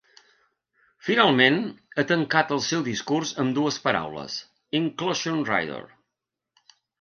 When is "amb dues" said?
3.45-3.77